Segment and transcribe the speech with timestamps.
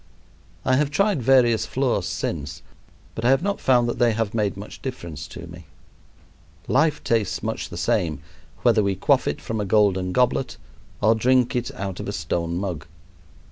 [0.65, 2.63] I have tried various floors since
[3.13, 5.65] but I have not found that they have made much difference to me.
[6.67, 8.19] Life tastes much the same,
[8.63, 10.57] whether we quaff it from a golden goblet
[11.01, 12.87] or drink it out of a stone mug.